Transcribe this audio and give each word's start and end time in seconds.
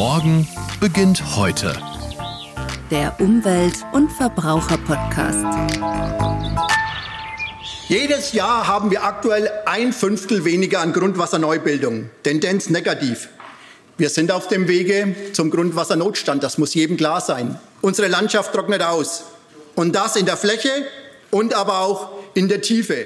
Morgen 0.00 0.48
beginnt 0.80 1.36
heute. 1.36 1.76
Der 2.90 3.20
Umwelt- 3.20 3.84
und 3.92 4.10
Verbraucher-Podcast. 4.10 5.44
Jedes 7.86 8.32
Jahr 8.32 8.66
haben 8.66 8.90
wir 8.90 9.04
aktuell 9.04 9.50
ein 9.66 9.92
Fünftel 9.92 10.46
weniger 10.46 10.80
an 10.80 10.94
Grundwasserneubildung. 10.94 12.08
Tendenz 12.22 12.70
negativ. 12.70 13.28
Wir 13.98 14.08
sind 14.08 14.32
auf 14.32 14.48
dem 14.48 14.68
Wege 14.68 15.14
zum 15.34 15.50
Grundwassernotstand. 15.50 16.42
Das 16.42 16.56
muss 16.56 16.72
jedem 16.72 16.96
klar 16.96 17.20
sein. 17.20 17.60
Unsere 17.82 18.08
Landschaft 18.08 18.54
trocknet 18.54 18.82
aus. 18.82 19.24
Und 19.74 19.94
das 19.94 20.16
in 20.16 20.24
der 20.24 20.38
Fläche 20.38 20.70
und 21.30 21.52
aber 21.52 21.80
auch 21.80 22.08
in 22.32 22.48
der 22.48 22.62
Tiefe. 22.62 23.04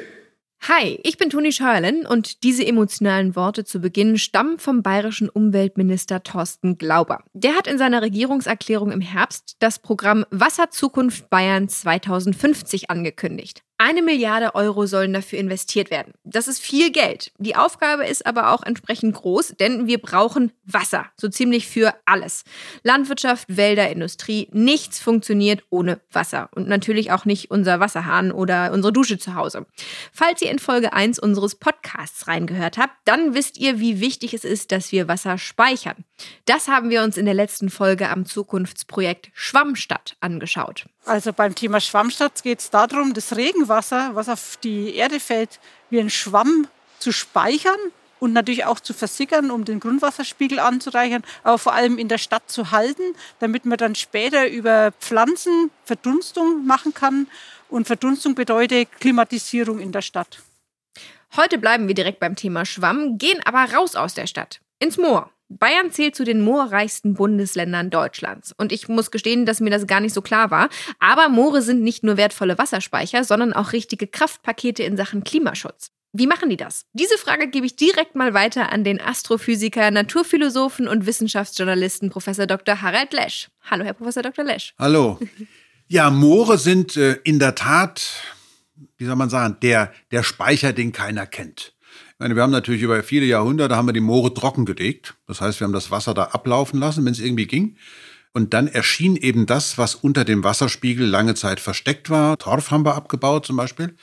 Hi, 0.67 0.99
ich 1.03 1.19
bin 1.19 1.29
Toni 1.29 1.53
Scheuerlen 1.53 2.07
und 2.07 2.43
diese 2.43 2.67
emotionalen 2.67 3.37
Worte 3.37 3.67
zu 3.67 3.81
Beginn 3.81 4.17
stammen 4.17 4.59
vom 4.59 4.83
bayerischen 4.83 5.29
Umweltminister 5.29 6.23
Thorsten 6.23 6.79
Glauber. 6.79 7.23
Der 7.35 7.55
hat 7.55 7.67
in 7.67 7.77
seiner 7.77 8.01
Regierungserklärung 8.01 8.91
im 8.91 9.03
Herbst 9.03 9.57
das 9.59 9.79
Programm 9.79 10.25
Wasserzukunft 10.31 11.29
Bayern 11.29 11.69
2050 11.69 12.89
angekündigt. 12.89 13.63
Eine 13.87 14.01
Milliarde 14.01 14.55
Euro 14.55 14.87
sollen 14.87 15.13
dafür 15.13 15.39
investiert 15.39 15.91
werden. 15.91 16.15
Das 16.25 16.49
ist 16.49 16.59
viel 16.59 16.91
Geld. 16.91 17.33
Die 17.37 17.55
Aufgabe 17.55 18.07
ist 18.07 18.25
aber 18.25 18.51
auch 18.51 18.63
entsprechend 18.63 19.15
groß, 19.15 19.57
denn 19.61 19.87
wir 19.87 19.99
brauchen 19.99 20.53
Wasser, 20.65 21.05
so 21.19 21.29
ziemlich 21.29 21.69
für 21.69 21.95
alles. 22.07 22.45
Landwirtschaft, 22.83 23.55
Wälder, 23.55 23.91
Industrie, 23.91 24.49
nichts 24.53 25.01
funktioniert 25.01 25.65
ohne 25.69 26.01
Wasser. 26.11 26.49
Und 26.55 26.67
natürlich 26.67 27.13
auch 27.13 27.27
nicht 27.27 27.51
unser 27.51 27.79
Wasserhahn 27.79 28.33
oder 28.33 28.73
unsere 28.73 28.91
Dusche 28.91 29.19
zu 29.19 29.35
Hause. 29.35 29.67
Falls 30.15 30.41
ihr 30.41 30.51
in 30.51 30.61
Folge 30.61 30.95
1 30.95 31.19
unseres 31.19 31.55
Podcasts 31.55 32.27
reingehört 32.27 32.79
habt, 32.79 32.95
dann 33.05 33.35
wisst 33.35 33.59
ihr, 33.59 33.81
wie 33.81 34.01
wichtig 34.01 34.33
es 34.33 34.45
ist, 34.45 34.73
dass 34.73 34.93
wir 34.93 35.09
Wasser 35.09 35.37
speichern. 35.37 36.07
Das 36.47 36.69
haben 36.69 36.89
wir 36.89 37.03
uns 37.03 37.19
in 37.19 37.27
der 37.27 37.35
letzten 37.35 37.69
Folge 37.69 38.09
am 38.09 38.25
Zukunftsprojekt 38.25 39.31
Schwammstadt 39.35 40.17
angeschaut. 40.21 40.87
Also 41.05 41.35
beim 41.35 41.55
Thema 41.55 41.81
Schwammstadt 41.81 42.43
geht 42.43 42.61
es 42.61 42.71
darum, 42.71 43.13
das 43.13 43.37
Regenwasser, 43.37 43.74
was 43.75 44.29
auf 44.29 44.59
die 44.63 44.95
Erde 44.95 45.21
fällt, 45.21 45.61
wie 45.91 46.01
ein 46.01 46.11
Schwamm 46.11 46.67
zu 46.99 47.13
speichern 47.13 47.79
und 48.21 48.33
natürlich 48.33 48.65
auch 48.65 48.81
zu 48.81 48.95
versickern, 48.95 49.51
um 49.51 49.65
den 49.65 49.81
Grundwasserspiegel 49.81 50.59
anzureichern, 50.59 51.23
aber 51.43 51.59
vor 51.59 51.75
allem 51.75 51.99
in 51.99 52.09
der 52.09 52.19
Stadt 52.19 52.51
zu 52.51 52.71
halten, 52.71 53.03
damit 53.39 53.67
man 53.67 53.77
dann 53.77 53.95
später 53.95 54.49
über 54.49 54.93
Pflanzen 54.93 55.71
Verdunstung 55.85 56.67
machen 56.67 56.95
kann. 56.95 57.27
Und 57.69 57.87
Verdunstung 57.87 58.35
bedeutet 58.35 58.89
Klimatisierung 59.01 59.79
in 59.79 59.93
der 59.93 60.03
Stadt. 60.03 60.41
Heute 61.37 61.59
bleiben 61.59 61.89
wir 61.89 61.95
direkt 61.95 62.21
beim 62.21 62.37
Thema 62.37 62.65
Schwamm, 62.65 63.19
gehen 63.19 63.41
aber 63.45 63.75
raus 63.75 63.97
aus 63.97 64.15
der 64.15 64.27
Stadt, 64.27 64.61
ins 64.79 64.97
Moor. 64.97 65.31
Bayern 65.49 65.91
zählt 65.93 66.17
zu 66.17 66.25
den 66.25 66.41
moorreichsten 66.41 67.15
Bundesländern 67.15 67.91
Deutschlands. 67.91 68.53
Und 68.57 68.73
ich 68.73 68.89
muss 68.89 69.11
gestehen, 69.11 69.47
dass 69.47 69.61
mir 69.61 69.71
das 69.71 69.87
gar 69.87 70.01
nicht 70.01 70.15
so 70.15 70.23
klar 70.23 70.51
war. 70.51 70.69
Aber 70.99 71.29
Moore 71.29 71.63
sind 71.63 71.83
nicht 71.83 72.03
nur 72.03 72.17
wertvolle 72.17 72.59
Wasserspeicher, 72.59 73.25
sondern 73.25 73.53
auch 73.53 73.73
richtige 73.73 74.07
Kraftpakete 74.07 74.83
in 74.83 74.97
Sachen 74.97 75.25
Klimaschutz. 75.25 75.91
Wie 76.17 76.29
machen 76.29 76.49
die 76.49 76.57
das? 76.57 76.87
Diese 76.93 77.19
Frage 77.19 77.49
gebe 77.49 77.67
ich 77.67 77.75
direkt 77.75 78.15
mal 78.15 78.35
weiter 78.35 78.71
an 78.71 78.85
den 78.85 79.01
Astrophysiker, 79.01 79.91
Naturphilosophen 79.91 80.87
und 80.87 81.07
Wissenschaftsjournalisten 81.07 82.09
Professor 82.09 82.47
Dr. 82.47 82.83
Harald 82.83 83.13
Lesch. 83.13 83.51
Hallo, 83.69 83.85
Herr 83.85 83.95
Professor 83.95 84.23
Dr. 84.23 84.45
Lesch. 84.45 84.75
Hallo. 84.79 85.19
Ja, 85.87 86.11
Moore 86.11 86.57
sind 86.57 86.97
äh, 86.97 87.19
in 87.25 87.39
der 87.39 87.55
Tat, 87.55 88.23
wie 88.97 89.05
soll 89.05 89.17
man 89.17 89.29
sagen, 89.29 89.59
der, 89.61 89.93
der 90.13 90.23
Speicher, 90.23 90.73
den 90.73 90.93
keiner 90.93 91.27
kennt. 91.27 91.74
Meine, 92.25 92.37
wir 92.37 92.43
haben 92.43 92.53
natürlich 92.53 92.81
über 92.81 93.03
viele 93.03 93.27
Jahrhunderte 93.27 93.77
haben 93.77 93.87
wir 93.87 93.93
die 93.93 94.01
Moore 94.01 94.33
trockengelegt. 94.33 95.15
Das 95.27 95.43
heißt, 95.43 95.61
wir 95.61 95.67
haben 95.67 95.75
das 95.75 95.91
Wasser 95.91 96.15
da 96.15 96.23
ablaufen 96.23 96.81
lassen, 96.81 97.05
wenn 97.05 97.13
es 97.13 97.21
irgendwie 97.21 97.47
ging. 97.47 97.77
Und 98.33 98.55
dann 98.55 98.67
erschien 98.67 99.15
eben 99.17 99.45
das, 99.45 99.77
was 99.77 99.95
unter 99.95 100.25
dem 100.25 100.43
Wasserspiegel 100.43 101.07
lange 101.07 101.35
Zeit 101.35 101.61
versteckt 101.61 102.09
war. 102.09 102.39
Torf 102.39 102.71
haben 102.71 102.87
wir 102.87 102.95
abgebaut 102.95 103.45
zum 103.45 103.59
Beispiel. 103.59 103.95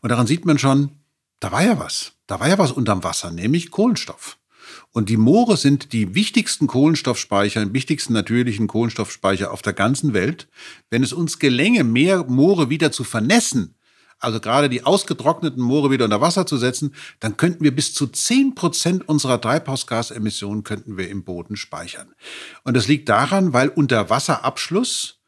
Und 0.00 0.08
daran 0.08 0.26
sieht 0.26 0.44
man 0.44 0.58
schon, 0.58 0.90
da 1.38 1.52
war 1.52 1.62
ja 1.62 1.78
was. 1.78 2.14
Da 2.26 2.40
war 2.40 2.48
ja 2.48 2.58
was 2.58 2.72
unterm 2.72 3.04
Wasser, 3.04 3.30
nämlich 3.30 3.70
Kohlenstoff. 3.70 4.38
Und 4.90 5.08
die 5.08 5.16
Moore 5.16 5.56
sind 5.56 5.92
die 5.92 6.16
wichtigsten 6.16 6.66
Kohlenstoffspeicher, 6.66 7.72
wichtigsten 7.72 8.12
natürlichen 8.12 8.66
Kohlenstoffspeicher 8.66 9.52
auf 9.52 9.62
der 9.62 9.72
ganzen 9.72 10.14
Welt. 10.14 10.48
Wenn 10.90 11.04
es 11.04 11.12
uns 11.12 11.38
gelänge, 11.38 11.84
mehr 11.84 12.24
Moore 12.24 12.70
wieder 12.70 12.90
zu 12.90 13.04
vernässen, 13.04 13.76
also 14.18 14.40
gerade 14.40 14.68
die 14.68 14.84
ausgetrockneten 14.84 15.62
Moore 15.62 15.90
wieder 15.90 16.04
unter 16.04 16.20
Wasser 16.20 16.46
zu 16.46 16.56
setzen, 16.56 16.94
dann 17.20 17.36
könnten 17.36 17.64
wir 17.64 17.74
bis 17.74 17.94
zu 17.94 18.06
zehn 18.06 18.54
Prozent 18.54 19.08
unserer 19.08 19.40
Treibhausgasemissionen 19.40 20.64
könnten 20.64 20.96
wir 20.96 21.08
im 21.08 21.24
Boden 21.24 21.56
speichern. 21.56 22.14
Und 22.64 22.76
das 22.76 22.88
liegt 22.88 23.08
daran, 23.08 23.52
weil 23.52 23.68
unter 23.68 24.10
Wasserabschluss 24.10 25.18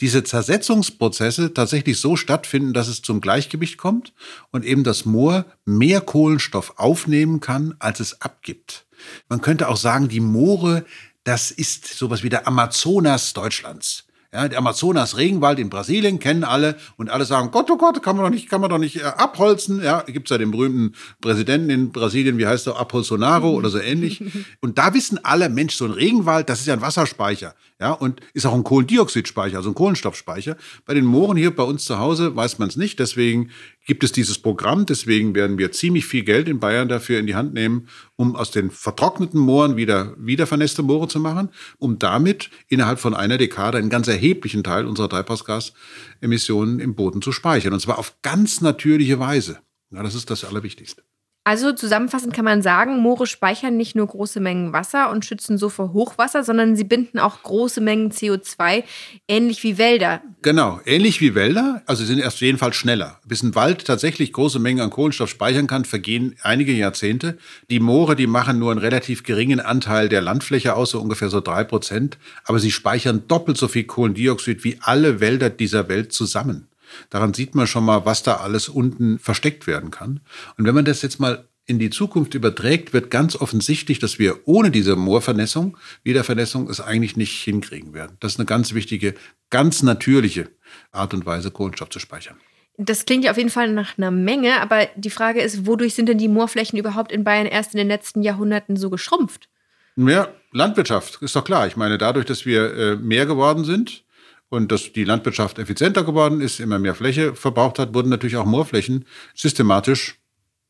diese 0.00 0.24
Zersetzungsprozesse 0.24 1.54
tatsächlich 1.54 2.00
so 2.00 2.16
stattfinden, 2.16 2.72
dass 2.72 2.88
es 2.88 3.02
zum 3.02 3.20
Gleichgewicht 3.20 3.78
kommt 3.78 4.12
und 4.50 4.64
eben 4.64 4.82
das 4.82 5.04
Moor 5.04 5.46
mehr 5.64 6.00
Kohlenstoff 6.00 6.74
aufnehmen 6.76 7.38
kann, 7.38 7.76
als 7.78 8.00
es 8.00 8.20
abgibt. 8.20 8.86
Man 9.28 9.40
könnte 9.40 9.68
auch 9.68 9.76
sagen, 9.76 10.08
die 10.08 10.18
Moore, 10.18 10.84
das 11.22 11.52
ist 11.52 11.86
sowas 11.86 12.24
wie 12.24 12.30
der 12.30 12.48
Amazonas 12.48 13.32
Deutschlands. 13.32 14.04
Ja, 14.34 14.48
der 14.48 14.58
Amazonas-Regenwald 14.58 15.58
in 15.58 15.68
Brasilien 15.68 16.18
kennen 16.18 16.42
alle 16.42 16.76
und 16.96 17.10
alle 17.10 17.26
sagen, 17.26 17.50
Gott, 17.50 17.70
oh 17.70 17.76
Gott, 17.76 18.02
kann 18.02 18.16
man 18.16 18.24
doch 18.24 18.30
nicht, 18.30 18.48
kann 18.48 18.62
man 18.62 18.70
doch 18.70 18.78
nicht 18.78 18.96
äh, 18.96 19.02
abholzen. 19.02 19.82
Ja, 19.82 20.00
gibt's 20.06 20.30
ja 20.30 20.38
den 20.38 20.50
berühmten 20.50 20.94
Präsidenten 21.20 21.68
in 21.68 21.92
Brasilien, 21.92 22.38
wie 22.38 22.46
heißt 22.46 22.66
er, 22.66 22.80
Apolsonaro 22.80 23.50
oder 23.50 23.68
so 23.68 23.78
ähnlich. 23.78 24.22
Und 24.62 24.78
da 24.78 24.94
wissen 24.94 25.22
alle, 25.22 25.50
Mensch, 25.50 25.74
so 25.74 25.84
ein 25.84 25.90
Regenwald, 25.90 26.48
das 26.48 26.60
ist 26.60 26.66
ja 26.66 26.72
ein 26.72 26.80
Wasserspeicher. 26.80 27.54
Ja, 27.78 27.90
und 27.90 28.20
ist 28.32 28.46
auch 28.46 28.54
ein 28.54 28.62
Kohlendioxidspeicher, 28.62 29.56
also 29.56 29.70
ein 29.70 29.74
Kohlenstoffspeicher. 29.74 30.56
Bei 30.86 30.94
den 30.94 31.04
Mooren 31.04 31.36
hier 31.36 31.50
bei 31.54 31.64
uns 31.64 31.84
zu 31.84 31.98
Hause 31.98 32.36
weiß 32.36 32.60
man 32.60 32.68
es 32.68 32.76
nicht. 32.76 33.00
Deswegen 33.00 33.50
gibt 33.86 34.04
es 34.04 34.12
dieses 34.12 34.38
Programm. 34.38 34.86
Deswegen 34.86 35.34
werden 35.34 35.58
wir 35.58 35.72
ziemlich 35.72 36.06
viel 36.06 36.24
Geld 36.24 36.48
in 36.48 36.60
Bayern 36.60 36.88
dafür 36.88 37.18
in 37.18 37.26
die 37.26 37.34
Hand 37.34 37.54
nehmen, 37.54 37.88
um 38.16 38.36
aus 38.36 38.50
den 38.50 38.70
vertrockneten 38.70 39.40
Mooren 39.40 39.76
wieder, 39.76 40.14
wieder 40.18 40.46
vernässte 40.46 40.82
Moore 40.82 41.08
zu 41.08 41.20
machen, 41.20 41.50
um 41.78 41.98
damit 41.98 42.50
innerhalb 42.68 42.98
von 42.98 43.14
einer 43.14 43.38
Dekade 43.38 43.78
einen 43.78 43.90
ganz 43.90 44.08
erheblichen 44.08 44.62
Teil 44.62 44.86
unserer 44.86 45.08
Treibhausgasemissionen 45.08 46.80
im 46.80 46.94
Boden 46.94 47.22
zu 47.22 47.32
speichern. 47.32 47.72
Und 47.72 47.80
zwar 47.80 47.98
auf 47.98 48.20
ganz 48.22 48.60
natürliche 48.60 49.18
Weise. 49.18 49.60
Ja, 49.90 50.02
das 50.02 50.14
ist 50.14 50.30
das 50.30 50.44
Allerwichtigste. 50.44 51.02
Also 51.44 51.72
zusammenfassend 51.72 52.32
kann 52.32 52.44
man 52.44 52.62
sagen, 52.62 53.00
Moore 53.00 53.26
speichern 53.26 53.76
nicht 53.76 53.96
nur 53.96 54.06
große 54.06 54.38
Mengen 54.38 54.72
Wasser 54.72 55.10
und 55.10 55.24
schützen 55.24 55.58
so 55.58 55.70
vor 55.70 55.92
Hochwasser, 55.92 56.44
sondern 56.44 56.76
sie 56.76 56.84
binden 56.84 57.18
auch 57.18 57.42
große 57.42 57.80
Mengen 57.80 58.12
CO2, 58.12 58.84
ähnlich 59.26 59.64
wie 59.64 59.76
Wälder. 59.76 60.22
Genau, 60.42 60.78
ähnlich 60.84 61.20
wie 61.20 61.34
Wälder, 61.34 61.82
also 61.86 62.02
sie 62.02 62.06
sind 62.06 62.20
erst 62.20 62.40
jeden 62.40 62.58
Fall 62.58 62.72
schneller. 62.72 63.18
Bis 63.26 63.42
ein 63.42 63.56
Wald 63.56 63.84
tatsächlich 63.84 64.32
große 64.32 64.60
Mengen 64.60 64.82
an 64.82 64.90
Kohlenstoff 64.90 65.30
speichern 65.30 65.66
kann, 65.66 65.84
vergehen 65.84 66.36
einige 66.42 66.72
Jahrzehnte. 66.72 67.38
Die 67.70 67.80
Moore, 67.80 68.14
die 68.14 68.28
machen 68.28 68.60
nur 68.60 68.70
einen 68.70 68.78
relativ 68.78 69.24
geringen 69.24 69.58
Anteil 69.58 70.08
der 70.08 70.20
Landfläche 70.20 70.76
aus, 70.76 70.90
so 70.90 71.00
ungefähr 71.00 71.28
so 71.28 71.40
drei 71.40 71.64
Prozent, 71.64 72.18
aber 72.44 72.60
sie 72.60 72.70
speichern 72.70 73.24
doppelt 73.26 73.56
so 73.56 73.66
viel 73.66 73.84
Kohlendioxid 73.84 74.62
wie 74.62 74.78
alle 74.80 75.18
Wälder 75.18 75.50
dieser 75.50 75.88
Welt 75.88 76.12
zusammen. 76.12 76.68
Daran 77.10 77.34
sieht 77.34 77.54
man 77.54 77.66
schon 77.66 77.84
mal, 77.84 78.04
was 78.04 78.22
da 78.22 78.36
alles 78.36 78.68
unten 78.68 79.18
versteckt 79.18 79.66
werden 79.66 79.90
kann. 79.90 80.20
Und 80.56 80.66
wenn 80.66 80.74
man 80.74 80.84
das 80.84 81.02
jetzt 81.02 81.20
mal 81.20 81.48
in 81.66 81.78
die 81.78 81.90
Zukunft 81.90 82.34
überträgt, 82.34 82.92
wird 82.92 83.10
ganz 83.10 83.36
offensichtlich, 83.36 83.98
dass 83.98 84.18
wir 84.18 84.40
ohne 84.46 84.70
diese 84.70 84.96
Moorvernässung, 84.96 85.76
Wiedervernässung, 86.02 86.68
es 86.68 86.80
eigentlich 86.80 87.16
nicht 87.16 87.42
hinkriegen 87.42 87.94
werden. 87.94 88.16
Das 88.20 88.32
ist 88.32 88.38
eine 88.38 88.46
ganz 88.46 88.74
wichtige, 88.74 89.14
ganz 89.50 89.82
natürliche 89.82 90.50
Art 90.90 91.14
und 91.14 91.24
Weise, 91.24 91.50
Kohlenstoff 91.50 91.90
zu 91.90 91.98
speichern. 91.98 92.36
Das 92.78 93.04
klingt 93.04 93.24
ja 93.24 93.30
auf 93.30 93.36
jeden 93.36 93.50
Fall 93.50 93.72
nach 93.72 93.96
einer 93.98 94.10
Menge, 94.10 94.60
aber 94.60 94.86
die 94.96 95.10
Frage 95.10 95.40
ist, 95.40 95.66
wodurch 95.66 95.94
sind 95.94 96.08
denn 96.08 96.18
die 96.18 96.28
Moorflächen 96.28 96.78
überhaupt 96.78 97.12
in 97.12 97.22
Bayern 97.22 97.46
erst 97.46 97.74
in 97.74 97.78
den 97.78 97.88
letzten 97.88 98.22
Jahrhunderten 98.22 98.76
so 98.76 98.90
geschrumpft? 98.90 99.48
Ja, 99.96 100.28
Landwirtschaft, 100.52 101.20
ist 101.20 101.36
doch 101.36 101.44
klar. 101.44 101.66
Ich 101.66 101.76
meine, 101.76 101.98
dadurch, 101.98 102.24
dass 102.24 102.46
wir 102.46 102.74
äh, 102.74 102.96
mehr 102.96 103.26
geworden 103.26 103.64
sind, 103.64 104.04
und 104.52 104.70
dass 104.70 104.92
die 104.92 105.04
Landwirtschaft 105.04 105.58
effizienter 105.58 106.04
geworden 106.04 106.42
ist, 106.42 106.60
immer 106.60 106.78
mehr 106.78 106.94
Fläche 106.94 107.34
verbraucht 107.34 107.78
hat, 107.78 107.94
wurden 107.94 108.10
natürlich 108.10 108.36
auch 108.36 108.44
Moorflächen 108.44 109.06
systematisch 109.34 110.18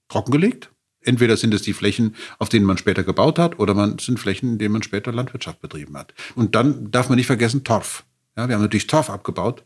trockengelegt. 0.08 0.70
Entweder 1.00 1.36
sind 1.36 1.52
es 1.52 1.62
die 1.62 1.72
Flächen, 1.72 2.14
auf 2.38 2.48
denen 2.48 2.64
man 2.64 2.78
später 2.78 3.02
gebaut 3.02 3.40
hat, 3.40 3.58
oder 3.58 3.74
man 3.74 3.98
sind 3.98 4.20
Flächen, 4.20 4.52
in 4.52 4.58
denen 4.58 4.74
man 4.74 4.84
später 4.84 5.10
Landwirtschaft 5.10 5.60
betrieben 5.60 5.96
hat. 5.96 6.14
Und 6.36 6.54
dann 6.54 6.92
darf 6.92 7.08
man 7.08 7.16
nicht 7.16 7.26
vergessen 7.26 7.64
Torf. 7.64 8.04
Ja, 8.36 8.46
wir 8.46 8.54
haben 8.54 8.62
natürlich 8.62 8.86
Torf 8.86 9.10
abgebaut. 9.10 9.64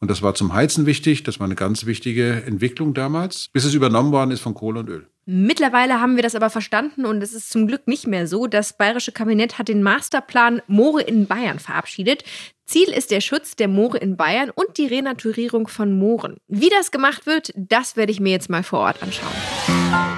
Und 0.00 0.10
das 0.10 0.22
war 0.22 0.34
zum 0.34 0.54
Heizen 0.54 0.86
wichtig. 0.86 1.24
Das 1.24 1.38
war 1.38 1.44
eine 1.44 1.54
ganz 1.54 1.84
wichtige 1.84 2.42
Entwicklung 2.44 2.94
damals, 2.94 3.48
bis 3.52 3.66
es 3.66 3.74
übernommen 3.74 4.12
worden 4.12 4.30
ist 4.30 4.40
von 4.40 4.54
Kohle 4.54 4.80
und 4.80 4.88
Öl. 4.88 5.06
Mittlerweile 5.30 6.00
haben 6.00 6.16
wir 6.16 6.22
das 6.22 6.34
aber 6.34 6.48
verstanden 6.48 7.04
und 7.04 7.22
es 7.22 7.34
ist 7.34 7.50
zum 7.50 7.66
Glück 7.66 7.86
nicht 7.86 8.06
mehr 8.06 8.26
so. 8.26 8.46
Das 8.46 8.72
bayerische 8.72 9.12
Kabinett 9.12 9.58
hat 9.58 9.68
den 9.68 9.82
Masterplan 9.82 10.62
Moore 10.68 11.02
in 11.02 11.26
Bayern 11.26 11.58
verabschiedet. 11.58 12.24
Ziel 12.64 12.88
ist 12.88 13.10
der 13.10 13.20
Schutz 13.20 13.54
der 13.54 13.68
Moore 13.68 13.98
in 13.98 14.16
Bayern 14.16 14.48
und 14.48 14.78
die 14.78 14.86
Renaturierung 14.86 15.68
von 15.68 15.98
Mooren. 15.98 16.38
Wie 16.48 16.70
das 16.70 16.90
gemacht 16.92 17.26
wird, 17.26 17.52
das 17.54 17.94
werde 17.94 18.10
ich 18.10 18.20
mir 18.20 18.30
jetzt 18.30 18.48
mal 18.48 18.62
vor 18.62 18.78
Ort 18.78 19.02
anschauen. 19.02 20.17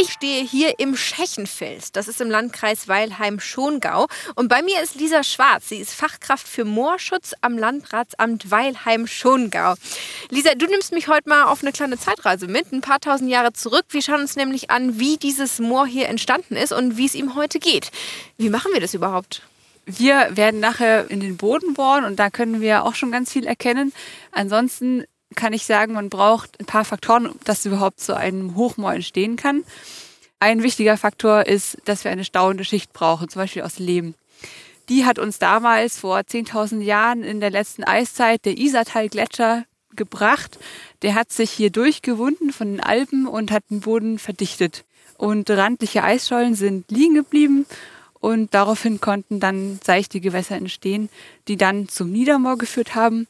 Ich 0.00 0.12
stehe 0.12 0.44
hier 0.44 0.78
im 0.78 0.96
Schechenfels. 0.96 1.90
Das 1.90 2.06
ist 2.06 2.20
im 2.20 2.30
Landkreis 2.30 2.86
Weilheim-Schongau. 2.86 4.06
Und 4.36 4.48
bei 4.48 4.62
mir 4.62 4.80
ist 4.80 4.94
Lisa 4.94 5.24
Schwarz. 5.24 5.70
Sie 5.70 5.78
ist 5.78 5.92
Fachkraft 5.92 6.46
für 6.46 6.64
Moorschutz 6.64 7.34
am 7.40 7.58
Landratsamt 7.58 8.48
Weilheim-Schongau. 8.48 9.74
Lisa, 10.30 10.54
du 10.54 10.66
nimmst 10.66 10.92
mich 10.92 11.08
heute 11.08 11.28
mal 11.28 11.44
auf 11.46 11.62
eine 11.62 11.72
kleine 11.72 11.98
Zeitreise 11.98 12.46
mit, 12.46 12.70
ein 12.70 12.80
paar 12.80 13.00
tausend 13.00 13.28
Jahre 13.28 13.52
zurück. 13.54 13.86
Wir 13.90 14.00
schauen 14.00 14.20
uns 14.20 14.36
nämlich 14.36 14.70
an, 14.70 15.00
wie 15.00 15.16
dieses 15.16 15.58
Moor 15.58 15.84
hier 15.84 16.08
entstanden 16.08 16.54
ist 16.54 16.72
und 16.72 16.96
wie 16.96 17.06
es 17.06 17.16
ihm 17.16 17.34
heute 17.34 17.58
geht. 17.58 17.90
Wie 18.36 18.50
machen 18.50 18.72
wir 18.72 18.80
das 18.80 18.94
überhaupt? 18.94 19.42
Wir 19.84 20.28
werden 20.36 20.60
nachher 20.60 21.10
in 21.10 21.18
den 21.18 21.36
Boden 21.36 21.74
bohren 21.74 22.04
und 22.04 22.20
da 22.20 22.30
können 22.30 22.60
wir 22.60 22.84
auch 22.84 22.94
schon 22.94 23.10
ganz 23.10 23.32
viel 23.32 23.46
erkennen. 23.46 23.92
Ansonsten 24.30 25.04
kann 25.34 25.52
ich 25.52 25.64
sagen, 25.64 25.92
man 25.92 26.08
braucht 26.08 26.58
ein 26.60 26.66
paar 26.66 26.84
Faktoren, 26.84 27.34
dass 27.44 27.66
überhaupt 27.66 28.00
so 28.00 28.14
ein 28.14 28.54
Hochmoor 28.54 28.94
entstehen 28.94 29.36
kann. 29.36 29.64
Ein 30.40 30.62
wichtiger 30.62 30.96
Faktor 30.96 31.46
ist, 31.46 31.78
dass 31.84 32.04
wir 32.04 32.10
eine 32.10 32.24
stauende 32.24 32.64
Schicht 32.64 32.92
brauchen, 32.92 33.28
zum 33.28 33.42
Beispiel 33.42 33.62
aus 33.62 33.78
Lehm. 33.78 34.14
Die 34.88 35.04
hat 35.04 35.18
uns 35.18 35.38
damals 35.38 35.98
vor 35.98 36.18
10.000 36.18 36.80
Jahren 36.80 37.22
in 37.22 37.40
der 37.40 37.50
letzten 37.50 37.84
Eiszeit 37.84 38.44
der 38.44 38.56
Isartal-Gletscher 38.56 39.64
gebracht. 39.96 40.58
Der 41.02 41.14
hat 41.14 41.30
sich 41.30 41.50
hier 41.50 41.70
durchgewunden 41.70 42.52
von 42.52 42.68
den 42.68 42.80
Alpen 42.80 43.26
und 43.26 43.50
hat 43.50 43.64
den 43.70 43.80
Boden 43.80 44.18
verdichtet. 44.18 44.84
Und 45.18 45.50
randliche 45.50 46.04
Eisschollen 46.04 46.54
sind 46.54 46.90
liegen 46.90 47.14
geblieben 47.14 47.66
und 48.20 48.54
daraufhin 48.54 49.00
konnten 49.00 49.40
dann 49.40 49.80
seichte 49.84 50.20
Gewässer 50.20 50.56
entstehen, 50.56 51.08
die 51.48 51.56
dann 51.56 51.88
zum 51.88 52.10
Niedermoor 52.10 52.56
geführt 52.56 52.94
haben 52.94 53.26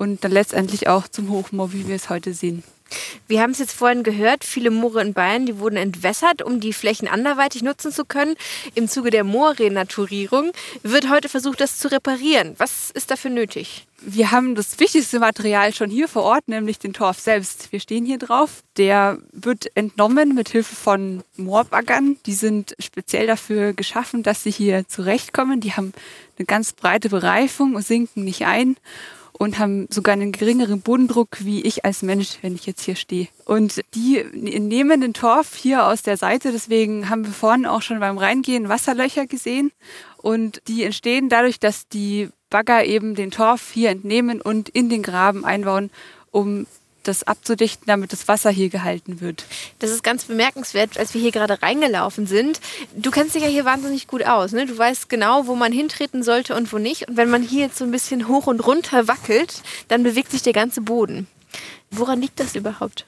und 0.00 0.24
dann 0.24 0.32
letztendlich 0.32 0.88
auch 0.88 1.08
zum 1.08 1.28
Hochmoor, 1.28 1.74
wie 1.74 1.86
wir 1.86 1.94
es 1.94 2.08
heute 2.08 2.32
sehen. 2.32 2.64
Wir 3.28 3.42
haben 3.42 3.50
es 3.50 3.58
jetzt 3.58 3.72
vorhin 3.72 4.02
gehört, 4.02 4.44
viele 4.44 4.70
Moore 4.70 5.02
in 5.02 5.12
Bayern, 5.12 5.46
die 5.46 5.58
wurden 5.58 5.76
entwässert, 5.76 6.42
um 6.42 6.58
die 6.58 6.72
Flächen 6.72 7.06
anderweitig 7.06 7.62
nutzen 7.62 7.92
zu 7.92 8.04
können. 8.04 8.34
Im 8.74 8.88
Zuge 8.88 9.10
der 9.10 9.24
Moorrenaturierung 9.24 10.52
wird 10.82 11.08
heute 11.10 11.28
versucht, 11.28 11.60
das 11.60 11.78
zu 11.78 11.92
reparieren. 11.92 12.54
Was 12.56 12.90
ist 12.90 13.10
dafür 13.10 13.30
nötig? 13.30 13.86
Wir 14.00 14.32
haben 14.32 14.54
das 14.54 14.80
wichtigste 14.80 15.20
Material 15.20 15.74
schon 15.74 15.90
hier 15.90 16.08
vor 16.08 16.22
Ort, 16.22 16.48
nämlich 16.48 16.78
den 16.78 16.94
Torf 16.94 17.20
selbst. 17.20 17.70
Wir 17.70 17.78
stehen 17.78 18.06
hier 18.06 18.18
drauf. 18.18 18.62
Der 18.78 19.18
wird 19.30 19.76
entnommen 19.76 20.34
mit 20.34 20.48
Hilfe 20.48 20.74
von 20.74 21.22
Moorbaggern. 21.36 22.16
Die 22.24 22.32
sind 22.32 22.74
speziell 22.80 23.26
dafür 23.26 23.74
geschaffen, 23.74 24.22
dass 24.22 24.42
sie 24.42 24.50
hier 24.50 24.88
zurechtkommen. 24.88 25.60
Die 25.60 25.74
haben 25.74 25.92
eine 26.38 26.46
ganz 26.46 26.72
breite 26.72 27.10
Bereifung 27.10 27.74
und 27.74 27.86
sinken 27.86 28.24
nicht 28.24 28.46
ein 28.46 28.76
und 29.40 29.58
haben 29.58 29.86
sogar 29.88 30.12
einen 30.12 30.32
geringeren 30.32 30.82
Bodendruck 30.82 31.38
wie 31.40 31.62
ich 31.62 31.86
als 31.86 32.02
Mensch, 32.02 32.36
wenn 32.42 32.54
ich 32.54 32.66
jetzt 32.66 32.82
hier 32.82 32.94
stehe. 32.94 33.28
Und 33.46 33.80
die 33.94 34.22
nehmen 34.34 35.00
den 35.00 35.14
Torf 35.14 35.56
hier 35.56 35.86
aus 35.86 36.02
der 36.02 36.18
Seite, 36.18 36.52
deswegen 36.52 37.08
haben 37.08 37.24
wir 37.24 37.32
vorhin 37.32 37.64
auch 37.64 37.80
schon 37.80 38.00
beim 38.00 38.18
Reingehen 38.18 38.68
Wasserlöcher 38.68 39.26
gesehen 39.26 39.72
und 40.18 40.60
die 40.68 40.84
entstehen 40.84 41.30
dadurch, 41.30 41.58
dass 41.58 41.88
die 41.88 42.28
Bagger 42.50 42.84
eben 42.84 43.14
den 43.14 43.30
Torf 43.30 43.70
hier 43.72 43.88
entnehmen 43.88 44.42
und 44.42 44.68
in 44.68 44.90
den 44.90 45.02
Graben 45.02 45.46
einbauen, 45.46 45.88
um 46.30 46.66
das 47.02 47.22
abzudichten, 47.22 47.84
damit 47.86 48.12
das 48.12 48.28
Wasser 48.28 48.50
hier 48.50 48.68
gehalten 48.68 49.20
wird. 49.20 49.44
Das 49.78 49.90
ist 49.90 50.02
ganz 50.02 50.24
bemerkenswert, 50.24 50.98
als 50.98 51.14
wir 51.14 51.20
hier 51.20 51.32
gerade 51.32 51.62
reingelaufen 51.62 52.26
sind. 52.26 52.60
Du 52.94 53.10
kennst 53.10 53.34
dich 53.34 53.42
ja 53.42 53.48
hier 53.48 53.64
wahnsinnig 53.64 54.06
gut 54.06 54.24
aus. 54.24 54.52
Ne? 54.52 54.66
Du 54.66 54.76
weißt 54.76 55.08
genau, 55.08 55.46
wo 55.46 55.54
man 55.54 55.72
hintreten 55.72 56.22
sollte 56.22 56.54
und 56.54 56.72
wo 56.72 56.78
nicht. 56.78 57.08
Und 57.08 57.16
wenn 57.16 57.30
man 57.30 57.42
hier 57.42 57.66
jetzt 57.66 57.78
so 57.78 57.84
ein 57.84 57.90
bisschen 57.90 58.28
hoch 58.28 58.46
und 58.46 58.60
runter 58.66 59.08
wackelt, 59.08 59.62
dann 59.88 60.02
bewegt 60.02 60.30
sich 60.30 60.42
der 60.42 60.52
ganze 60.52 60.80
Boden. 60.80 61.26
Woran 61.90 62.20
liegt 62.20 62.38
das 62.40 62.54
überhaupt? 62.54 63.06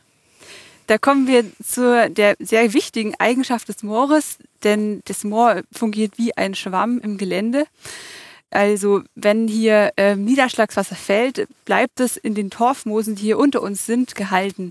Da 0.87 0.99
kommen 0.99 1.27
wir 1.27 1.45
zu 1.65 2.11
der 2.11 2.35
sehr 2.41 2.73
wichtigen 2.73 3.15
Eigenschaft 3.19 3.69
des 3.69 3.83
Moores, 3.83 4.39
denn 4.65 5.01
das 5.05 5.25
Moor 5.25 5.63
fungiert 5.73 6.19
wie 6.19 6.37
ein 6.37 6.55
Schwamm 6.55 6.99
im 6.99 7.19
Gelände. 7.19 7.67
Also 8.53 9.03
wenn 9.15 9.49
hier 9.49 9.93
äh, 9.97 10.15
Niederschlagswasser 10.15 10.95
fällt, 10.95 11.49
bleibt 11.65 12.01
es 12.01 12.19
in 12.19 12.35
den 12.35 12.51
Torfmoosen, 12.51 13.15
die 13.15 13.23
hier 13.23 13.39
unter 13.39 13.63
uns 13.63 13.87
sind, 13.87 14.15
gehalten. 14.15 14.71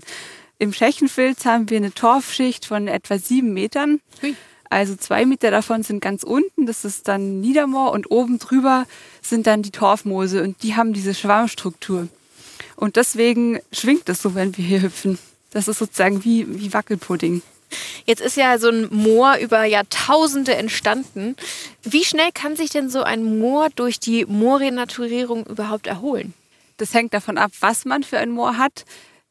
Im 0.58 0.72
Schächenfilz 0.72 1.44
haben 1.44 1.68
wir 1.68 1.78
eine 1.78 1.92
Torfschicht 1.92 2.64
von 2.64 2.86
etwa 2.86 3.18
sieben 3.18 3.52
Metern. 3.52 4.00
Also 4.70 4.94
zwei 4.94 5.26
Meter 5.26 5.50
davon 5.50 5.82
sind 5.82 6.00
ganz 6.00 6.22
unten, 6.22 6.64
das 6.64 6.84
ist 6.84 7.08
dann 7.08 7.40
Niedermoor 7.40 7.92
und 7.92 8.10
oben 8.10 8.38
drüber 8.38 8.86
sind 9.20 9.46
dann 9.46 9.62
die 9.62 9.72
Torfmoose 9.72 10.42
und 10.42 10.62
die 10.62 10.76
haben 10.76 10.92
diese 10.92 11.12
Schwarmstruktur. 11.12 12.08
Und 12.76 12.96
deswegen 12.96 13.58
schwingt 13.72 14.08
es 14.08 14.22
so, 14.22 14.34
wenn 14.34 14.56
wir 14.56 14.64
hier 14.64 14.82
hüpfen. 14.82 15.18
Das 15.50 15.68
ist 15.68 15.78
sozusagen 15.78 16.24
wie, 16.24 16.46
wie 16.58 16.72
Wackelpudding. 16.72 17.42
Jetzt 18.04 18.20
ist 18.20 18.36
ja 18.36 18.58
so 18.58 18.68
ein 18.68 18.88
Moor 18.90 19.36
über 19.36 19.64
Jahrtausende 19.64 20.54
entstanden. 20.54 21.36
Wie 21.82 22.04
schnell 22.04 22.30
kann 22.32 22.56
sich 22.56 22.70
denn 22.70 22.90
so 22.90 23.02
ein 23.02 23.38
Moor 23.38 23.68
durch 23.74 24.00
die 24.00 24.26
Moorrenaturierung 24.26 25.46
überhaupt 25.46 25.86
erholen? 25.86 26.34
Das 26.76 26.94
hängt 26.94 27.14
davon 27.14 27.38
ab, 27.38 27.52
was 27.60 27.84
man 27.84 28.02
für 28.02 28.18
ein 28.18 28.30
Moor 28.30 28.56
hat. 28.56 28.84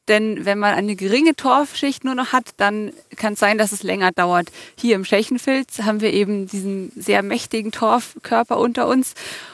Denn 0.08 0.46
wenn 0.46 0.58
man 0.58 0.74
eine 0.74 0.96
geringe 0.96 1.36
Torfschicht 1.36 2.04
nur 2.04 2.16
noch 2.16 2.34
hat, 2.34 2.50
dann 2.58 2.92
kann 3.18 3.34
es 3.34 3.40
sein, 3.40 3.58
dass 3.58 3.72
es 3.72 3.84
länger 3.84 4.12
dauert. 4.12 4.52
Hier 4.78 4.96
im 4.96 5.06
Schächenfilz 5.06 5.80
haben 5.84 6.02
wir 6.02 6.12
eben 6.12 6.48
diesen 6.48 6.92
sehr 6.96 7.24
mächtigen 7.24 7.72
Torfkörper 7.72 8.58
unter 8.58 8.88
uns. 8.88 9.14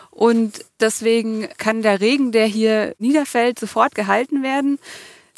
Und 0.09 0.65
deswegen 0.79 1.47
kann 1.57 1.83
der 1.83 2.01
Regen, 2.01 2.31
der 2.31 2.47
hier 2.47 2.95
niederfällt, 2.97 3.59
sofort 3.59 3.93
gehalten 3.93 4.41
werden. 4.41 4.79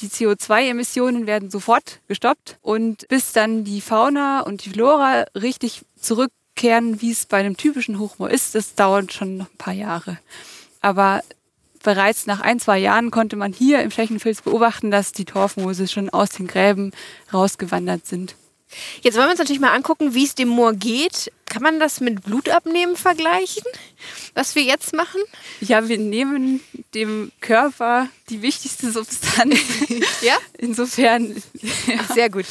Die 0.02 0.08
CO2-Emissionen 0.08 1.28
werden 1.28 1.50
sofort 1.50 2.00
gestoppt 2.08 2.58
und 2.62 3.08
bis 3.10 3.34
dann 3.34 3.66
die 3.66 3.82
Fauna 3.82 4.42
und 4.42 4.64
die 4.64 4.70
Flora 4.70 5.26
richtig 5.36 5.82
zurückkehren, 6.00 7.02
wie 7.02 7.12
es 7.12 7.26
bei 7.26 7.38
einem 7.38 7.58
typischen 7.58 8.00
Hochmoor 8.00 8.30
ist, 8.30 8.56
das 8.56 8.76
dauert 8.76 9.12
schon 9.12 9.38
noch 9.38 9.48
ein 9.48 9.58
paar 9.58 9.74
Jahre. 9.74 10.18
Aber 10.82 11.22
bereits 11.84 12.28
nach 12.28 12.40
ein, 12.40 12.60
zwei 12.60 12.80
Jahren 12.80 13.12
konnte 13.12 13.36
man 13.36 13.52
hier 13.52 13.82
im 13.82 13.92
Schächenfels 13.92 14.42
beobachten, 14.42 14.92
dass 14.92 15.12
die 15.12 15.26
Torfmoose 15.26 15.88
schon 15.88 16.10
aus 16.10 16.30
den 16.30 16.48
Gräben 16.48 16.92
rausgewandert 17.34 18.06
sind. 18.06 18.36
Jetzt 19.02 19.16
wollen 19.16 19.28
wir 19.28 19.32
uns 19.32 19.40
natürlich 19.40 19.62
mal 19.62 19.74
angucken, 19.74 20.14
wie 20.14 20.26
es 20.26 20.36
dem 20.36 20.50
Moor 20.50 20.74
geht. 20.74 21.32
Kann 21.50 21.64
man 21.64 21.80
das 21.80 22.00
mit 22.00 22.24
Blutabnehmen 22.24 22.96
vergleichen, 22.96 23.64
was 24.36 24.56
wir 24.56 24.64
jetzt 24.64 24.96
machen? 24.96 25.20
Ja, 25.62 25.88
wir 25.90 25.98
nehmen 25.98 26.62
dem 26.94 27.32
Körper 27.42 28.08
die 28.30 28.42
wichtigste 28.42 28.92
Substanz. 28.92 29.60
ja? 30.22 30.36
Insofern. 30.58 31.36
Ja. 31.88 32.04
Sehr 32.14 32.30
gut. 32.30 32.46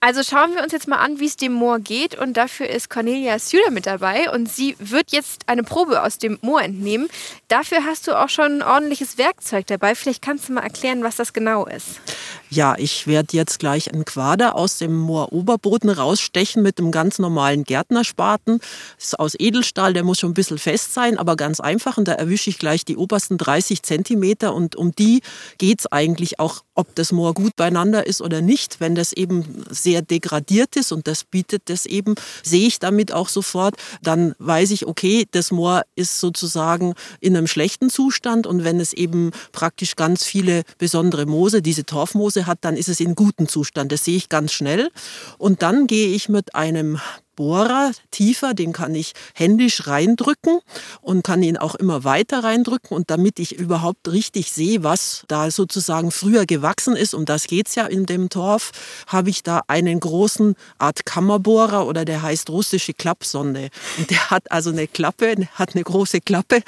Also 0.00 0.22
schauen 0.22 0.54
wir 0.54 0.62
uns 0.62 0.72
jetzt 0.72 0.88
mal 0.88 0.98
an, 0.98 1.18
wie 1.18 1.26
es 1.26 1.36
dem 1.36 1.52
Moor 1.52 1.80
geht. 1.80 2.16
Und 2.16 2.36
dafür 2.36 2.68
ist 2.68 2.88
Cornelia 2.88 3.38
Süder 3.38 3.70
mit 3.70 3.86
dabei. 3.86 4.30
Und 4.30 4.50
sie 4.50 4.76
wird 4.78 5.12
jetzt 5.12 5.42
eine 5.48 5.62
Probe 5.62 6.02
aus 6.02 6.18
dem 6.18 6.38
Moor 6.42 6.62
entnehmen. 6.62 7.08
Dafür 7.48 7.84
hast 7.84 8.06
du 8.06 8.18
auch 8.18 8.28
schon 8.28 8.60
ein 8.60 8.62
ordentliches 8.62 9.18
Werkzeug 9.18 9.66
dabei. 9.66 9.94
Vielleicht 9.94 10.22
kannst 10.22 10.48
du 10.48 10.52
mal 10.52 10.62
erklären, 10.62 11.02
was 11.02 11.16
das 11.16 11.32
genau 11.32 11.66
ist. 11.66 12.00
Ja, 12.48 12.76
ich 12.78 13.06
werde 13.08 13.36
jetzt 13.36 13.58
gleich 13.58 13.92
einen 13.92 14.04
Quader 14.04 14.54
aus 14.54 14.78
dem 14.78 14.96
Mooroberboden 14.96 15.90
rausstechen 15.90 16.62
mit 16.62 16.78
einem 16.78 16.92
ganz 16.92 17.18
normalen 17.18 17.64
Gärtnerspaten. 17.64 18.35
Das 18.44 19.06
ist 19.08 19.18
aus 19.18 19.34
Edelstahl, 19.38 19.92
der 19.92 20.04
muss 20.04 20.20
schon 20.20 20.30
ein 20.30 20.34
bisschen 20.34 20.58
fest 20.58 20.94
sein, 20.94 21.18
aber 21.18 21.36
ganz 21.36 21.60
einfach. 21.60 21.98
Und 21.98 22.08
da 22.08 22.12
erwische 22.12 22.50
ich 22.50 22.58
gleich 22.58 22.84
die 22.84 22.96
obersten 22.96 23.38
30 23.38 23.82
Zentimeter 23.82 24.54
und 24.54 24.76
um 24.76 24.92
die 24.92 25.22
geht 25.58 25.80
es 25.80 25.86
eigentlich 25.92 26.38
auch, 26.40 26.62
ob 26.74 26.94
das 26.94 27.12
Moor 27.12 27.34
gut 27.34 27.56
beieinander 27.56 28.06
ist 28.06 28.20
oder 28.20 28.42
nicht. 28.42 28.80
Wenn 28.80 28.94
das 28.94 29.12
eben 29.12 29.64
sehr 29.70 30.02
degradiert 30.02 30.76
ist 30.76 30.92
und 30.92 31.06
das 31.06 31.24
bietet 31.24 31.62
das 31.66 31.86
eben, 31.86 32.14
sehe 32.42 32.66
ich 32.66 32.78
damit 32.78 33.12
auch 33.12 33.28
sofort, 33.28 33.76
dann 34.02 34.34
weiß 34.38 34.70
ich, 34.72 34.86
okay, 34.86 35.26
das 35.30 35.50
Moor 35.50 35.82
ist 35.94 36.20
sozusagen 36.20 36.94
in 37.20 37.36
einem 37.36 37.46
schlechten 37.46 37.90
Zustand 37.90 38.46
und 38.46 38.64
wenn 38.64 38.80
es 38.80 38.92
eben 38.92 39.30
praktisch 39.52 39.96
ganz 39.96 40.24
viele 40.24 40.62
besondere 40.78 41.26
Moose, 41.26 41.62
diese 41.62 41.84
Torfmoose 41.84 42.46
hat, 42.46 42.58
dann 42.60 42.76
ist 42.76 42.88
es 42.88 43.00
in 43.00 43.14
gutem 43.14 43.48
Zustand. 43.48 43.92
Das 43.92 44.04
sehe 44.04 44.16
ich 44.16 44.28
ganz 44.28 44.52
schnell. 44.52 44.90
Und 45.38 45.62
dann 45.62 45.86
gehe 45.86 46.08
ich 46.08 46.28
mit 46.28 46.54
einem 46.54 47.00
Bohrer 47.36 47.92
tiefer, 48.10 48.54
den 48.54 48.72
kann 48.72 48.94
ich 48.94 49.12
händisch 49.34 49.86
reindrücken 49.86 50.60
und 51.02 51.22
kann 51.22 51.42
ihn 51.42 51.58
auch 51.58 51.74
immer 51.74 52.02
weiter 52.02 52.42
reindrücken. 52.42 52.96
Und 52.96 53.10
damit 53.10 53.38
ich 53.38 53.52
überhaupt 53.52 54.08
richtig 54.08 54.50
sehe, 54.50 54.82
was 54.82 55.24
da 55.28 55.50
sozusagen 55.50 56.10
früher 56.10 56.46
gewachsen 56.46 56.96
ist, 56.96 57.14
um 57.14 57.26
das 57.26 57.44
geht 57.44 57.68
es 57.68 57.74
ja 57.74 57.86
in 57.86 58.06
dem 58.06 58.30
Torf, 58.30 58.72
habe 59.06 59.30
ich 59.30 59.42
da 59.42 59.62
einen 59.68 60.00
großen 60.00 60.56
Art 60.78 61.04
Kammerbohrer 61.04 61.86
oder 61.86 62.04
der 62.04 62.22
heißt 62.22 62.50
russische 62.50 62.94
Klappsonde. 62.94 63.68
Und 63.98 64.10
der 64.10 64.30
hat 64.30 64.50
also 64.50 64.70
eine 64.70 64.88
Klappe, 64.88 65.34
hat 65.52 65.74
eine 65.74 65.84
große 65.84 66.22
Klappe 66.22 66.62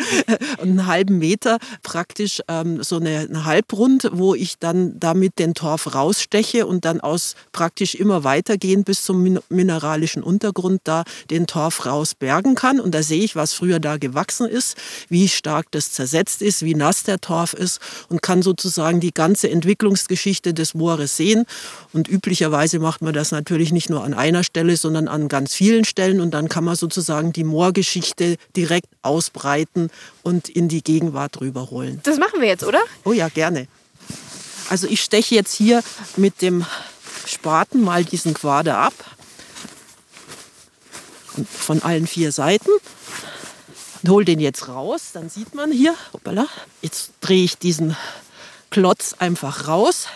und 0.59 0.69
einen 0.69 0.87
halben 0.87 1.19
Meter 1.19 1.59
praktisch 1.83 2.43
ähm, 2.49 2.83
so 2.83 2.97
eine, 2.97 3.21
eine 3.21 3.47
Halbrund, 3.47 4.11
wo 4.13 4.35
ich 4.35 4.59
dann 4.59 5.01
damit 5.01 5.39
den 5.39 5.55
Torf 5.55 5.95
raussteche 5.95 6.67
und 6.67 6.85
dann 6.85 7.01
aus 7.01 7.35
praktisch 7.53 7.95
immer 7.95 8.23
weitergehen 8.23 8.85
bis 8.85 9.03
zum 9.03 9.39
mineralischen 9.49 10.23
Untergrund 10.23 10.58
Untergrund 10.59 10.81
da 10.85 11.05
den 11.31 11.47
Torf 11.47 11.87
rausbergen 11.87 12.55
kann. 12.55 12.81
Und 12.81 12.95
da 12.95 13.03
sehe 13.03 13.23
ich, 13.23 13.37
was 13.37 13.53
früher 13.53 13.79
da 13.79 13.97
gewachsen 13.97 14.49
ist, 14.49 14.77
wie 15.09 15.29
stark 15.29 15.67
das 15.71 15.93
zersetzt 15.93 16.43
ist, 16.43 16.62
wie 16.62 16.75
nass 16.75 17.05
der 17.05 17.21
Torf 17.21 17.55
ist 17.55 17.81
und 18.09 18.23
kann 18.23 18.43
sozusagen 18.43 19.00
die 19.00 19.12
ganze 19.12 19.50
Entwicklungsgeschichte 19.50 20.55
des 20.55 20.75
Moores 20.75 21.17
sehen. 21.17 21.45
Und 21.93 22.09
üblicherweise 22.09 22.79
macht 22.79 23.03
man 23.03 23.15
das 23.15 23.31
natürlich 23.31 23.73
nicht 23.73 23.91
nur 23.91 24.05
an 24.05 24.15
einer 24.15 24.43
Stelle, 24.43 24.77
sondern 24.77 25.09
an 25.09 25.29
ganz 25.29 25.55
vielen 25.55 25.85
Stellen. 25.85 26.21
Und 26.21 26.33
dann 26.33 26.49
kann 26.49 26.65
man 26.65 26.77
sozusagen 26.77 27.33
die 27.33 27.45
Moorgeschichte 27.45 28.37
direkt 28.57 28.88
ausbreiten 29.03 29.91
und 30.23 30.49
in 30.49 30.69
die 30.69 30.83
Gegenwart 30.83 31.41
rüberholen. 31.41 32.00
Das 32.03 32.19
machen 32.19 32.41
wir 32.41 32.49
jetzt, 32.49 32.65
oder? 32.65 32.81
Oh 33.05 33.12
ja, 33.12 33.29
gerne. 33.29 33.69
Also 34.69 34.87
ich 34.87 35.00
steche 35.03 35.35
jetzt 35.35 35.55
hier 35.55 35.83
mit 36.17 36.43
dem 36.43 36.67
Spaten 37.27 37.83
mal 37.83 38.05
diesen 38.05 38.35
Quader 38.35 38.79
ab. 38.79 38.95
Von 41.47 41.83
allen 41.83 42.07
vier 42.07 42.33
Seiten. 42.33 42.71
Und 44.02 44.11
hole 44.11 44.25
den 44.25 44.40
jetzt 44.40 44.68
raus. 44.68 45.11
Dann 45.12 45.28
sieht 45.28 45.54
man 45.54 45.73
hier, 45.73 45.95
hoppala, 46.12 46.47
jetzt 46.83 47.12
drehe 47.21 47.45
ich 47.45 47.59
diesen 47.59 47.97
Klotz 48.71 49.14
einfach 49.18 49.66
raus. 49.66 50.07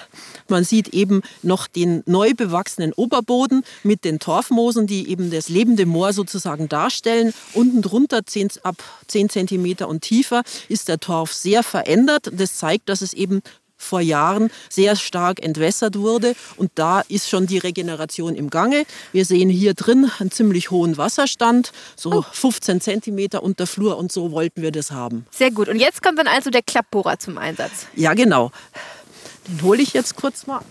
Man 0.49 0.65
sieht 0.65 0.89
eben 0.89 1.23
noch 1.43 1.67
den 1.67 2.03
neu 2.05 2.35
bewachsenen 2.35 2.93
Oberboden 2.93 3.65
mit 3.83 4.05
den 4.05 4.19
Torfmoosen, 4.19 4.87
die 4.87 5.09
eben 5.09 5.31
das 5.31 5.49
lebende 5.49 5.87
Moor 5.87 6.13
sozusagen 6.13 6.69
darstellen. 6.69 7.33
Unten 7.55 7.81
drunter, 7.81 8.27
10, 8.27 8.51
ab 8.63 8.77
10 9.09 9.31
cm 9.31 9.85
und 9.87 10.03
tiefer, 10.03 10.43
ist 10.69 10.89
der 10.89 10.99
Torf 10.99 11.33
sehr 11.33 11.63
verändert. 11.63 12.31
Das 12.33 12.57
zeigt, 12.57 12.89
dass 12.91 13.01
es 13.01 13.15
eben 13.15 13.43
vor 13.83 14.01
Jahren 14.01 14.51
sehr 14.69 14.97
stark 14.97 15.43
entwässert 15.43 15.99
wurde. 15.99 16.35
Und 16.57 16.71
da 16.77 17.03
ist 17.09 17.29
schon 17.29 17.47
die 17.47 17.59
Regeneration 17.59 18.35
im 18.35 18.51
Gange. 18.51 18.85
Wir 19.13 19.25
sehen 19.25 19.51
hier 19.51 19.75
drin 19.75 20.11
einen 20.19 20.31
ziemlich 20.31 20.71
hohen 20.71 20.97
Wasserstand, 20.97 21.73
so 21.97 22.23
15 22.33 22.81
Zentimeter 22.81 23.43
unter 23.43 23.67
Flur 23.67 23.99
und 23.99 24.13
so 24.13 24.33
wollten 24.33 24.63
wir 24.63 24.73
das 24.73 24.91
haben. 24.91 25.27
Sehr 25.31 25.51
gut. 25.51 25.69
Und 25.69 25.77
jetzt 25.77 26.03
kommt 26.03 26.19
dann 26.19 26.29
also 26.29 26.51
der 26.51 26.63
Klappbohrer 26.63 27.19
zum 27.19 27.39
Einsatz. 27.39 27.87
Ja, 27.95 28.15
genau. 28.15 28.53
Den 29.49 29.63
hole 29.63 29.83
ich 29.83 29.93
jetzt 29.93 30.17
kurz 30.17 30.47
mal. 30.47 30.63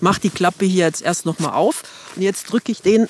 Mach 0.00 0.18
die 0.18 0.30
Klappe 0.30 0.64
hier 0.64 0.86
jetzt 0.86 1.02
erst 1.02 1.26
noch 1.26 1.38
mal 1.38 1.52
auf 1.52 1.82
und 2.16 2.22
jetzt 2.22 2.50
drücke 2.50 2.72
ich 2.72 2.82
den 2.82 3.08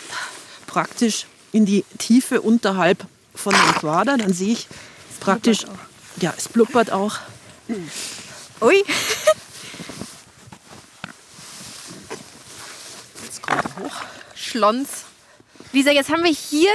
praktisch 0.67 1.27
in 1.53 1.65
die 1.65 1.85
Tiefe 1.99 2.43
unterhalb 2.43 3.07
von 3.35 3.55
dem 3.55 3.75
Quader. 3.77 4.19
Dann 4.19 4.33
sehe 4.33 4.53
ich 4.53 4.69
praktisch 5.21 5.65
ja, 6.21 6.35
es 6.37 6.49
blubbert 6.49 6.91
auch. 6.91 7.19
Ui. 8.61 8.85
Jetzt 13.25 13.43
kommt 13.43 13.65
er 13.65 13.85
hoch. 13.85 14.03
Schlons. 14.35 14.89
Lisa, 15.73 15.91
jetzt 15.91 16.11
haben 16.11 16.25
wir 16.25 16.33
hier 16.33 16.71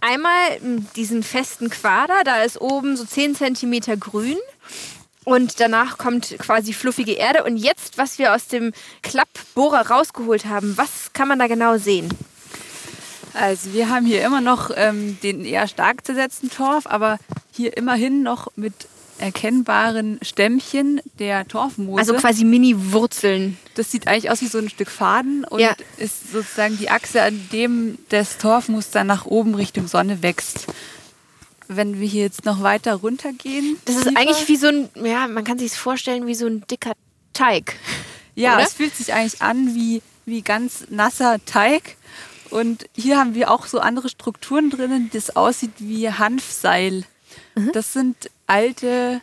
einmal 0.00 0.58
diesen 0.96 1.22
festen 1.22 1.70
Quader. 1.70 2.24
Da 2.24 2.42
ist 2.42 2.60
oben 2.60 2.96
so 2.96 3.04
10 3.04 3.36
cm 3.36 3.98
grün. 4.00 4.38
Und 5.24 5.60
danach 5.60 5.98
kommt 5.98 6.36
quasi 6.38 6.72
fluffige 6.72 7.12
Erde. 7.12 7.44
Und 7.44 7.56
jetzt, 7.56 7.96
was 7.96 8.18
wir 8.18 8.34
aus 8.34 8.48
dem 8.48 8.72
Klappbohrer 9.02 9.88
rausgeholt 9.88 10.46
haben, 10.46 10.76
was 10.76 11.12
kann 11.12 11.28
man 11.28 11.38
da 11.38 11.46
genau 11.46 11.78
sehen? 11.78 12.08
Also 13.34 13.72
wir 13.72 13.88
haben 13.88 14.04
hier 14.04 14.24
immer 14.24 14.40
noch 14.40 14.70
ähm, 14.74 15.18
den 15.22 15.44
eher 15.44 15.68
stark 15.68 16.04
zersetzten 16.04 16.50
Torf, 16.50 16.86
aber 16.86 17.18
hier 17.52 17.76
immerhin 17.76 18.22
noch 18.22 18.48
mit 18.56 18.72
erkennbaren 19.18 20.18
Stämmchen 20.22 21.00
der 21.18 21.46
Torfmoose. 21.46 21.98
Also 22.00 22.14
quasi 22.14 22.44
Mini-Wurzeln. 22.44 23.56
Das 23.74 23.90
sieht 23.92 24.08
eigentlich 24.08 24.30
aus 24.30 24.40
wie 24.40 24.48
so 24.48 24.58
ein 24.58 24.68
Stück 24.68 24.90
Faden 24.90 25.44
und 25.44 25.60
Ja. 25.60 25.76
ist 25.98 26.32
sozusagen 26.32 26.76
die 26.78 26.90
Achse, 26.90 27.22
an 27.22 27.40
dem 27.52 27.98
das 28.08 28.38
Torfmoos 28.38 28.90
dann 28.90 29.06
nach 29.06 29.26
oben 29.26 29.54
Richtung 29.54 29.86
Sonne 29.86 30.22
wächst. 30.22 30.66
Wenn 31.68 32.00
wir 32.00 32.08
hier 32.08 32.22
jetzt 32.24 32.44
noch 32.44 32.62
weiter 32.62 32.94
runtergehen. 32.94 33.76
Das 33.84 33.96
ist 33.96 34.08
tiefer- 34.08 34.18
eigentlich 34.18 34.48
wie 34.48 34.56
so 34.56 34.66
ein, 34.68 34.88
ja, 35.04 35.28
man 35.28 35.44
kann 35.44 35.58
sich 35.58 35.72
es 35.72 35.76
vorstellen 35.78 36.26
wie 36.26 36.34
so 36.34 36.46
ein 36.46 36.64
dicker 36.68 36.92
Teig. 37.32 37.76
Ja, 38.34 38.56
oder? 38.56 38.64
es 38.64 38.74
fühlt 38.74 38.96
sich 38.96 39.12
eigentlich 39.14 39.40
an 39.40 39.74
wie, 39.74 40.02
wie 40.26 40.42
ganz 40.42 40.86
nasser 40.90 41.38
Teig. 41.46 41.96
Und 42.50 42.86
hier 42.94 43.18
haben 43.18 43.34
wir 43.34 43.50
auch 43.50 43.66
so 43.66 43.78
andere 43.78 44.08
Strukturen 44.08 44.68
drinnen, 44.68 45.10
das 45.12 45.36
aussieht 45.36 45.72
wie 45.78 46.10
Hanfseil. 46.10 47.04
Das 47.72 47.92
sind 47.92 48.30
alte 48.46 49.20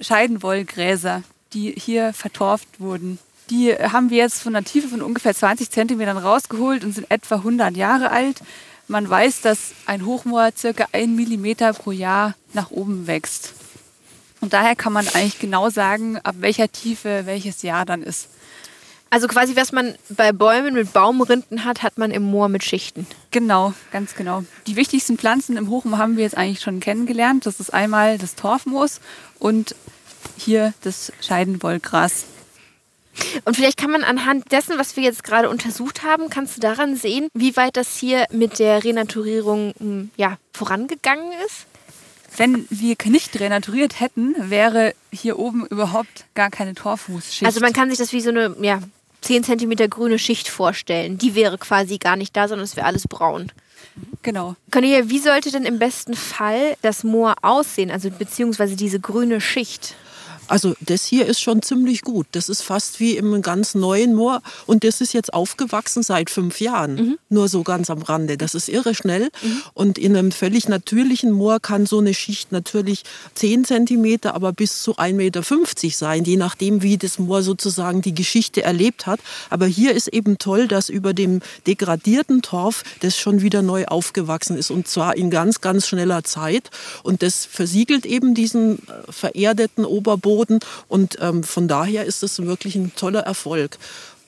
Scheidenwollgräser, 0.00 1.22
die 1.52 1.72
hier 1.72 2.12
vertorft 2.12 2.80
wurden. 2.80 3.18
Die 3.50 3.72
haben 3.72 4.10
wir 4.10 4.18
jetzt 4.18 4.42
von 4.42 4.54
einer 4.54 4.64
Tiefe 4.64 4.88
von 4.88 5.02
ungefähr 5.02 5.34
20 5.34 5.70
Zentimetern 5.70 6.18
rausgeholt 6.18 6.84
und 6.84 6.92
sind 6.92 7.10
etwa 7.10 7.36
100 7.36 7.76
Jahre 7.76 8.10
alt. 8.10 8.42
Man 8.88 9.08
weiß, 9.08 9.40
dass 9.40 9.72
ein 9.86 10.04
Hochmoor 10.04 10.50
circa 10.56 10.86
ein 10.92 11.14
Millimeter 11.14 11.72
pro 11.72 11.90
Jahr 11.90 12.34
nach 12.52 12.70
oben 12.70 13.06
wächst. 13.06 13.54
Und 14.40 14.52
daher 14.52 14.76
kann 14.76 14.92
man 14.92 15.08
eigentlich 15.08 15.38
genau 15.38 15.68
sagen, 15.70 16.18
ab 16.18 16.36
welcher 16.40 16.70
Tiefe 16.70 17.22
welches 17.24 17.62
Jahr 17.62 17.84
dann 17.84 18.02
ist. 18.02 18.28
Also 19.10 19.26
quasi, 19.26 19.56
was 19.56 19.72
man 19.72 19.94
bei 20.10 20.32
Bäumen 20.32 20.74
mit 20.74 20.92
Baumrinden 20.92 21.64
hat, 21.64 21.82
hat 21.82 21.96
man 21.96 22.10
im 22.10 22.22
Moor 22.24 22.48
mit 22.48 22.62
Schichten. 22.62 23.06
Genau, 23.30 23.72
ganz 23.90 24.14
genau. 24.14 24.44
Die 24.66 24.76
wichtigsten 24.76 25.16
Pflanzen 25.16 25.56
im 25.56 25.70
Hochmoor 25.70 25.98
haben 25.98 26.16
wir 26.16 26.24
jetzt 26.24 26.36
eigentlich 26.36 26.60
schon 26.60 26.80
kennengelernt. 26.80 27.46
Das 27.46 27.58
ist 27.58 27.72
einmal 27.72 28.18
das 28.18 28.34
Torfmoos 28.34 29.00
und 29.38 29.74
hier 30.36 30.74
das 30.82 31.12
Scheidenwollgras. 31.22 32.26
Und 33.44 33.56
vielleicht 33.56 33.78
kann 33.78 33.90
man 33.90 34.04
anhand 34.04 34.52
dessen, 34.52 34.78
was 34.78 34.96
wir 34.96 35.02
jetzt 35.02 35.24
gerade 35.24 35.48
untersucht 35.48 36.04
haben, 36.04 36.28
kannst 36.28 36.56
du 36.56 36.60
daran 36.60 36.94
sehen, 36.96 37.28
wie 37.34 37.56
weit 37.56 37.76
das 37.76 37.96
hier 37.96 38.26
mit 38.30 38.58
der 38.58 38.84
Renaturierung 38.84 39.74
hm, 39.78 40.10
ja, 40.16 40.38
vorangegangen 40.52 41.32
ist? 41.46 41.66
Wenn 42.36 42.66
wir 42.70 42.94
nicht 43.06 43.40
renaturiert 43.40 44.00
hätten, 44.00 44.34
wäre 44.50 44.94
hier 45.10 45.38
oben 45.38 45.66
überhaupt 45.66 46.26
gar 46.34 46.50
keine 46.50 46.74
Torfmoos-Schicht. 46.74 47.46
Also 47.46 47.60
man 47.60 47.72
kann 47.72 47.88
sich 47.88 47.98
das 47.98 48.12
wie 48.12 48.20
so 48.20 48.30
eine 48.30 48.54
ja, 48.60 48.80
10 49.22 49.44
cm 49.44 49.90
grüne 49.90 50.18
Schicht 50.18 50.48
vorstellen. 50.48 51.18
Die 51.18 51.34
wäre 51.34 51.58
quasi 51.58 51.98
gar 51.98 52.16
nicht 52.16 52.36
da, 52.36 52.48
sondern 52.48 52.64
es 52.64 52.76
wäre 52.76 52.86
alles 52.86 53.08
braun. 53.08 53.52
genau. 54.22 54.56
Cornelia, 54.70 55.08
wie 55.08 55.18
sollte 55.18 55.50
denn 55.50 55.64
im 55.64 55.78
besten 55.78 56.14
Fall 56.14 56.76
das 56.82 57.04
Moor 57.04 57.34
aussehen, 57.42 57.90
also 57.90 58.10
beziehungsweise 58.10 58.76
diese 58.76 59.00
grüne 59.00 59.40
Schicht? 59.40 59.94
Also 60.48 60.74
das 60.80 61.04
hier 61.04 61.26
ist 61.26 61.40
schon 61.40 61.62
ziemlich 61.62 62.02
gut. 62.02 62.26
Das 62.32 62.48
ist 62.48 62.62
fast 62.62 63.00
wie 63.00 63.16
im 63.16 63.42
ganz 63.42 63.74
neuen 63.74 64.14
Moor. 64.14 64.42
Und 64.66 64.82
das 64.82 65.00
ist 65.00 65.12
jetzt 65.12 65.32
aufgewachsen 65.34 66.02
seit 66.02 66.30
fünf 66.30 66.60
Jahren. 66.60 66.96
Nur 67.28 67.48
so 67.48 67.62
ganz 67.62 67.90
am 67.90 68.02
Rande. 68.02 68.38
Das 68.38 68.54
ist 68.54 68.68
irre 68.68 68.94
schnell. 68.94 69.30
Und 69.74 69.98
in 69.98 70.16
einem 70.16 70.32
völlig 70.32 70.68
natürlichen 70.68 71.30
Moor 71.30 71.60
kann 71.60 71.86
so 71.86 71.98
eine 71.98 72.14
Schicht 72.14 72.50
natürlich 72.50 73.04
10 73.34 73.64
Zentimeter, 73.66 74.34
aber 74.34 74.52
bis 74.52 74.82
zu 74.82 74.96
1,50 74.96 75.12
Meter 75.12 75.42
sein, 75.90 76.24
je 76.24 76.36
nachdem, 76.36 76.82
wie 76.82 76.96
das 76.96 77.18
Moor 77.18 77.42
sozusagen 77.42 78.00
die 78.00 78.14
Geschichte 78.14 78.62
erlebt 78.62 79.06
hat. 79.06 79.20
Aber 79.50 79.66
hier 79.66 79.92
ist 79.92 80.08
eben 80.08 80.38
toll, 80.38 80.66
dass 80.66 80.88
über 80.88 81.12
dem 81.12 81.40
degradierten 81.66 82.42
Torf 82.42 82.84
das 83.00 83.16
schon 83.16 83.42
wieder 83.42 83.62
neu 83.62 83.84
aufgewachsen 83.84 84.56
ist. 84.56 84.70
Und 84.70 84.88
zwar 84.88 85.16
in 85.16 85.30
ganz, 85.30 85.60
ganz 85.60 85.86
schneller 85.86 86.24
Zeit. 86.24 86.70
Und 87.02 87.22
das 87.22 87.44
versiegelt 87.44 88.06
eben 88.06 88.34
diesen 88.34 88.78
äh, 88.78 89.12
vererdeten 89.12 89.84
Oberboden. 89.84 90.37
Und 90.88 91.16
ähm, 91.20 91.42
von 91.42 91.68
daher 91.68 92.04
ist 92.04 92.22
es 92.22 92.42
wirklich 92.42 92.76
ein 92.76 92.92
toller 92.94 93.20
Erfolg. 93.20 93.78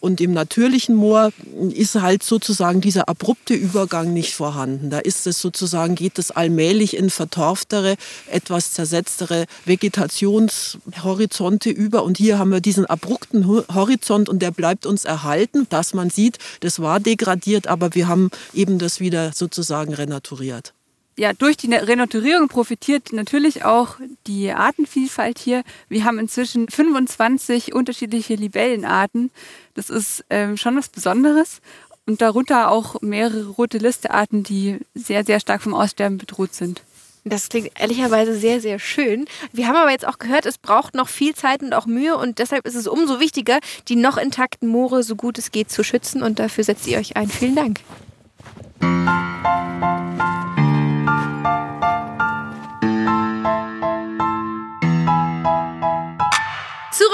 Und 0.00 0.23
im 0.23 0.33
natürlichen 0.33 0.95
Moor 0.95 1.31
ist 1.75 1.97
halt 1.97 2.23
sozusagen 2.23 2.81
dieser 2.81 3.11
abrupte 3.11 3.52
Übergang 3.52 4.14
nicht 4.14 4.33
vorhanden. 4.33 4.88
Da 4.88 4.99
ist 4.99 5.26
es 5.26 5.43
sozusagen, 5.43 5.95
geht 5.95 6.19
es 6.19 6.31
allmählich 6.31 6.97
in 6.97 7.11
vertorftere, 7.11 7.97
etwas 8.31 8.73
zersetztere 8.73 9.45
Vegetationshorizonte 9.67 11.69
über. 11.69 12.02
Und 12.02 12.17
hier 12.17 12.38
haben 12.38 12.50
wir 12.50 12.62
diesen 12.62 12.87
abrupten 12.87 13.47
Ho- 13.47 13.67
Horizont 13.75 14.31
und 14.31 14.40
der 14.40 14.52
bleibt 14.52 14.87
uns 14.87 15.05
erhalten, 15.05 15.67
dass 15.69 15.93
man 15.93 16.09
sieht, 16.09 16.38
das 16.61 16.81
war 16.81 16.99
degradiert, 16.99 17.67
aber 17.67 17.95
wir 17.95 18.09
haben 18.09 18.31
eben 18.55 18.79
das 18.79 19.00
wieder 19.00 19.33
sozusagen 19.35 19.93
renaturiert. 19.93 20.73
Ja, 21.21 21.35
durch 21.35 21.59
die 21.59 21.71
Renaturierung 21.75 22.49
profitiert 22.49 23.12
natürlich 23.12 23.62
auch 23.62 23.97
die 24.27 24.50
Artenvielfalt 24.53 25.39
hier. 25.39 25.65
Wir 25.91 26.05
haben 26.07 26.19
inzwischen 26.19 26.67
25 26.71 27.75
unterschiedliche 27.75 28.37
Libellenarten. 28.37 29.31
Das 29.75 29.91
ist 29.91 30.25
ähm, 30.31 30.57
schon 30.57 30.79
was 30.79 30.89
Besonderes. 30.89 31.61
Und 32.07 32.23
darunter 32.23 32.71
auch 32.71 33.03
mehrere 33.03 33.49
rote 33.49 33.77
Listearten, 33.77 34.45
die 34.45 34.79
sehr, 34.95 35.23
sehr 35.23 35.41
stark 35.41 35.61
vom 35.61 35.75
Aussterben 35.75 36.17
bedroht 36.17 36.55
sind. 36.55 36.81
Das 37.25 37.50
klingt 37.50 37.79
ehrlicherweise 37.79 38.35
sehr, 38.35 38.62
sehr 38.62 38.79
schön. 38.79 39.27
Wir 39.53 39.69
haben 39.69 39.77
aber 39.77 39.91
jetzt 39.91 40.07
auch 40.07 40.19
gehört, 40.19 40.47
es 40.47 40.57
braucht 40.57 40.95
noch 40.95 41.11
viel 41.11 41.35
Zeit 41.35 41.62
und 41.62 41.75
auch 41.75 41.85
Mühe 41.85 42.17
und 42.17 42.39
deshalb 42.39 42.67
ist 42.67 42.77
es 42.77 42.87
umso 42.87 43.21
wichtiger, 43.21 43.59
die 43.89 43.97
noch 43.97 44.17
intakten 44.17 44.71
Moore 44.71 45.03
so 45.03 45.17
gut 45.17 45.37
es 45.37 45.53
geht 45.53 45.71
zu 45.71 45.85
schützen 45.85 46.23
und 46.23 46.39
dafür 46.39 46.65
setzt 46.65 46.87
ihr 46.87 46.97
euch 46.97 47.19
ein. 47.19 47.29
Vielen 47.29 47.57
Dank. 47.57 47.81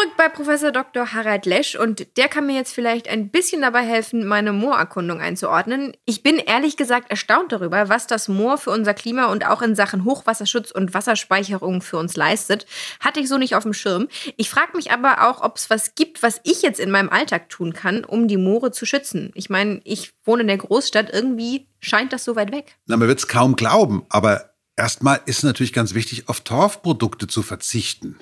Zurück 0.06 0.18
bei 0.18 0.28
Professor 0.28 0.70
Dr. 0.70 1.14
Harald 1.14 1.46
Lesch 1.46 1.74
und 1.74 2.16
der 2.16 2.28
kann 2.28 2.46
mir 2.46 2.54
jetzt 2.54 2.72
vielleicht 2.72 3.08
ein 3.08 3.28
bisschen 3.28 3.62
dabei 3.62 3.82
helfen, 3.82 4.24
meine 4.24 4.52
Moorerkundung 4.52 5.20
einzuordnen. 5.20 5.96
Ich 6.04 6.22
bin 6.22 6.36
ehrlich 6.36 6.76
gesagt 6.76 7.10
erstaunt 7.10 7.50
darüber, 7.50 7.88
was 7.88 8.06
das 8.06 8.28
Moor 8.28 8.56
für 8.56 8.70
unser 8.70 8.94
Klima 8.94 9.26
und 9.32 9.44
auch 9.44 9.62
in 9.62 9.74
Sachen 9.74 10.04
Hochwasserschutz 10.04 10.70
und 10.70 10.94
Wasserspeicherung 10.94 11.82
für 11.82 11.96
uns 11.96 12.14
leistet. 12.14 12.66
Hatte 13.00 13.18
ich 13.18 13.28
so 13.28 13.36
nicht 13.36 13.56
auf 13.56 13.64
dem 13.64 13.72
Schirm. 13.72 14.06
Ich 14.36 14.48
frage 14.48 14.76
mich 14.76 14.92
aber 14.92 15.28
auch, 15.28 15.42
ob 15.42 15.56
es 15.56 15.70
was 15.70 15.96
gibt, 15.96 16.22
was 16.22 16.40
ich 16.44 16.62
jetzt 16.62 16.78
in 16.78 16.92
meinem 16.92 17.08
Alltag 17.08 17.48
tun 17.48 17.72
kann, 17.72 18.04
um 18.04 18.28
die 18.28 18.36
Moore 18.36 18.70
zu 18.70 18.86
schützen. 18.86 19.32
Ich 19.34 19.50
meine, 19.50 19.80
ich 19.82 20.12
wohne 20.24 20.42
in 20.42 20.48
der 20.48 20.58
Großstadt, 20.58 21.12
irgendwie 21.12 21.66
scheint 21.80 22.12
das 22.12 22.22
so 22.22 22.36
weit 22.36 22.52
weg. 22.52 22.76
Na, 22.86 22.96
man 22.96 23.08
wird 23.08 23.18
es 23.18 23.26
kaum 23.26 23.56
glauben, 23.56 24.06
aber 24.08 24.54
erstmal 24.76 25.20
ist 25.26 25.42
natürlich 25.42 25.72
ganz 25.72 25.94
wichtig, 25.94 26.28
auf 26.28 26.42
Torfprodukte 26.42 27.26
zu 27.26 27.42
verzichten. 27.42 28.20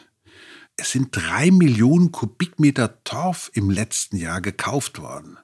Es 0.76 0.90
sind 0.90 1.08
drei 1.12 1.50
Millionen 1.50 2.10
Kubikmeter 2.10 3.02
Torf 3.04 3.50
im 3.54 3.70
letzten 3.70 4.16
Jahr 4.16 4.40
gekauft 4.40 5.00
worden. 5.00 5.38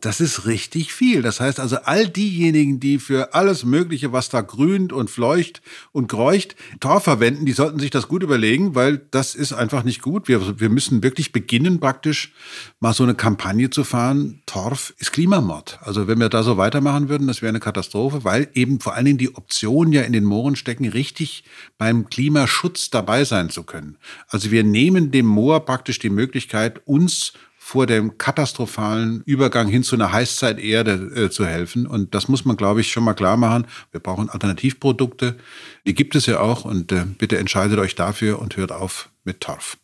Das 0.00 0.20
ist 0.20 0.46
richtig 0.46 0.92
viel. 0.92 1.22
Das 1.22 1.40
heißt 1.40 1.60
also, 1.60 1.76
all 1.84 2.08
diejenigen, 2.08 2.80
die 2.80 2.98
für 2.98 3.34
alles 3.34 3.64
Mögliche, 3.64 4.12
was 4.12 4.28
da 4.28 4.40
grünt 4.40 4.92
und 4.92 5.08
fleucht 5.08 5.62
und 5.92 6.08
kreucht, 6.08 6.56
Torf 6.80 7.04
verwenden, 7.04 7.46
die 7.46 7.52
sollten 7.52 7.78
sich 7.78 7.90
das 7.90 8.08
gut 8.08 8.22
überlegen, 8.22 8.74
weil 8.74 8.98
das 9.10 9.34
ist 9.34 9.52
einfach 9.52 9.84
nicht 9.84 10.02
gut. 10.02 10.28
Wir, 10.28 10.58
wir 10.58 10.68
müssen 10.68 11.02
wirklich 11.02 11.32
beginnen, 11.32 11.78
praktisch 11.78 12.32
mal 12.80 12.92
so 12.92 13.04
eine 13.04 13.14
Kampagne 13.14 13.70
zu 13.70 13.84
fahren. 13.84 14.42
Torf 14.46 14.94
ist 14.98 15.12
Klimamord. 15.12 15.78
Also 15.82 16.08
wenn 16.08 16.18
wir 16.18 16.28
da 16.28 16.42
so 16.42 16.56
weitermachen 16.56 17.08
würden, 17.08 17.28
das 17.28 17.40
wäre 17.42 17.50
eine 17.50 17.60
Katastrophe, 17.60 18.24
weil 18.24 18.48
eben 18.54 18.80
vor 18.80 18.94
allen 18.94 19.04
Dingen 19.04 19.18
die 19.18 19.34
Option 19.36 19.92
ja 19.92 20.02
in 20.02 20.12
den 20.12 20.24
Mooren 20.24 20.56
stecken, 20.56 20.88
richtig 20.88 21.44
beim 21.78 22.08
Klimaschutz 22.08 22.90
dabei 22.90 23.24
sein 23.24 23.50
zu 23.50 23.62
können. 23.62 23.98
Also 24.28 24.50
wir 24.50 24.64
nehmen 24.64 25.12
dem 25.12 25.26
Moor 25.26 25.64
praktisch 25.64 25.98
die 25.98 26.10
Möglichkeit, 26.10 26.80
uns 26.86 27.32
vor 27.66 27.86
dem 27.86 28.16
katastrophalen 28.16 29.24
Übergang 29.26 29.66
hin 29.66 29.82
zu 29.82 29.96
einer 29.96 30.12
Heißzeiterde 30.12 31.24
äh, 31.24 31.30
zu 31.30 31.44
helfen. 31.44 31.88
Und 31.88 32.14
das 32.14 32.28
muss 32.28 32.44
man, 32.44 32.56
glaube 32.56 32.80
ich, 32.80 32.92
schon 32.92 33.02
mal 33.02 33.14
klar 33.14 33.36
machen. 33.36 33.66
Wir 33.90 33.98
brauchen 33.98 34.30
Alternativprodukte. 34.30 35.36
Die 35.84 35.92
gibt 35.92 36.14
es 36.14 36.26
ja 36.26 36.38
auch. 36.38 36.64
Und 36.64 36.92
äh, 36.92 37.04
bitte 37.18 37.38
entscheidet 37.38 37.80
euch 37.80 37.96
dafür 37.96 38.38
und 38.38 38.56
hört 38.56 38.70
auf 38.70 39.10
mit 39.24 39.40
Torf. 39.40 39.78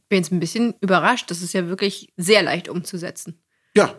Ich 0.00 0.08
bin 0.08 0.18
jetzt 0.18 0.32
ein 0.32 0.40
bisschen 0.40 0.74
überrascht. 0.80 1.30
Das 1.30 1.40
ist 1.40 1.54
ja 1.54 1.68
wirklich 1.68 2.12
sehr 2.16 2.42
leicht 2.42 2.68
umzusetzen. 2.68 3.40
Ja, 3.72 3.94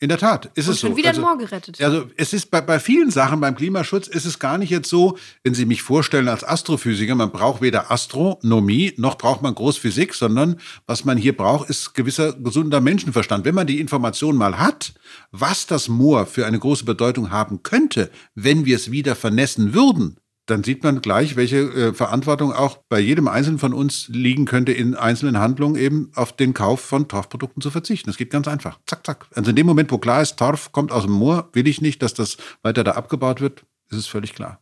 in 0.00 0.08
der 0.08 0.16
Tat, 0.16 0.46
ist 0.54 0.66
Und 0.66 0.74
es 0.74 0.80
so. 0.80 0.86
schon 0.88 0.96
wieder 0.96 1.10
also, 1.10 1.20
ein 1.20 1.26
Moor 1.26 1.38
gerettet. 1.38 1.78
Also 1.80 2.06
es 2.16 2.32
ist 2.32 2.50
bei, 2.50 2.62
bei 2.62 2.80
vielen 2.80 3.10
Sachen 3.10 3.38
beim 3.38 3.54
Klimaschutz 3.54 4.08
ist 4.08 4.24
es 4.24 4.38
gar 4.38 4.56
nicht 4.56 4.70
jetzt 4.70 4.88
so, 4.88 5.18
wenn 5.44 5.52
Sie 5.52 5.66
mich 5.66 5.82
vorstellen 5.82 6.26
als 6.28 6.42
Astrophysiker, 6.42 7.14
man 7.14 7.30
braucht 7.30 7.60
weder 7.60 7.90
Astronomie 7.90 8.94
noch 8.96 9.18
braucht 9.18 9.42
man 9.42 9.54
Großphysik, 9.54 10.14
sondern 10.14 10.58
was 10.86 11.04
man 11.04 11.18
hier 11.18 11.36
braucht, 11.36 11.68
ist 11.68 11.92
gewisser 11.94 12.32
gesunder 12.32 12.80
Menschenverstand. 12.80 13.44
Wenn 13.44 13.54
man 13.54 13.66
die 13.66 13.78
Information 13.78 14.36
mal 14.36 14.58
hat, 14.58 14.94
was 15.32 15.66
das 15.66 15.88
Moor 15.88 16.24
für 16.24 16.46
eine 16.46 16.58
große 16.58 16.86
Bedeutung 16.86 17.30
haben 17.30 17.62
könnte, 17.62 18.10
wenn 18.34 18.64
wir 18.64 18.76
es 18.76 18.90
wieder 18.90 19.14
vernässen 19.14 19.74
würden, 19.74 20.16
dann 20.50 20.64
sieht 20.64 20.82
man 20.82 21.00
gleich, 21.00 21.36
welche 21.36 21.58
äh, 21.58 21.94
Verantwortung 21.94 22.52
auch 22.52 22.78
bei 22.88 22.98
jedem 22.98 23.28
Einzelnen 23.28 23.58
von 23.58 23.72
uns 23.72 24.08
liegen 24.08 24.44
könnte, 24.44 24.72
in 24.72 24.94
einzelnen 24.94 25.38
Handlungen 25.38 25.76
eben 25.76 26.10
auf 26.14 26.34
den 26.34 26.54
Kauf 26.54 26.80
von 26.80 27.08
Torfprodukten 27.08 27.62
zu 27.62 27.70
verzichten. 27.70 28.10
Das 28.10 28.16
geht 28.16 28.30
ganz 28.30 28.48
einfach. 28.48 28.78
Zack, 28.86 29.06
zack. 29.06 29.26
Also 29.34 29.50
in 29.50 29.56
dem 29.56 29.66
Moment, 29.66 29.90
wo 29.90 29.98
klar 29.98 30.22
ist, 30.22 30.36
Torf 30.36 30.72
kommt 30.72 30.92
aus 30.92 31.04
dem 31.04 31.12
Moor, 31.12 31.48
will 31.52 31.68
ich 31.68 31.80
nicht, 31.80 32.02
dass 32.02 32.14
das 32.14 32.36
weiter 32.62 32.84
da 32.84 32.92
abgebaut 32.92 33.40
wird, 33.40 33.64
ist 33.90 33.98
es 33.98 34.06
völlig 34.06 34.34
klar. 34.34 34.60